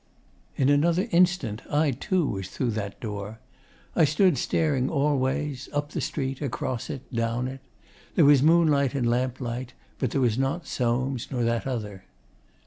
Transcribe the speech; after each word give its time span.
In 0.55 0.69
another 0.69 1.07
instant 1.11 1.61
I 1.71 1.91
too 1.91 2.25
was 2.27 2.47
through 2.49 2.71
that 2.71 2.99
door. 2.99 3.37
I 3.95 4.03
stood 4.03 4.35
staring 4.39 4.89
all 4.89 5.15
ways 5.19 5.69
up 5.73 5.91
the 5.91 6.01
street, 6.01 6.41
across 6.41 6.89
it, 6.89 7.03
down 7.13 7.47
it. 7.47 7.61
There 8.15 8.25
was 8.25 8.41
moonlight 8.41 8.95
and 8.95 9.07
lamplight, 9.07 9.73
but 9.99 10.09
there 10.09 10.19
was 10.21 10.39
not 10.39 10.65
Soames 10.65 11.27
nor 11.29 11.43
that 11.43 11.67
other. 11.67 12.05